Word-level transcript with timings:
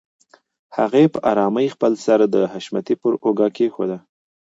هغې 0.77 1.03
په 1.13 1.19
آرامۍ 1.31 1.67
خپل 1.75 1.93
سر 2.05 2.19
د 2.33 2.35
حشمتي 2.51 2.95
پر 3.01 3.13
اوږه 3.23 3.47
کېښوده. 3.55 3.97